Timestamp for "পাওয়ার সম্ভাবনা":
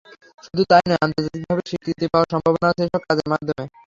2.13-2.67